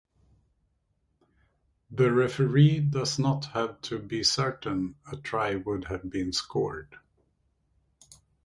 The 1.91 2.11
referee 2.11 2.79
does 2.79 3.19
not 3.19 3.45
have 3.53 3.79
to 3.81 3.99
be 3.99 4.23
certain 4.23 4.95
a 5.11 5.15
try 5.15 5.53
would 5.53 5.83
have 5.85 6.09
been 6.09 6.33
scored. 6.33 6.97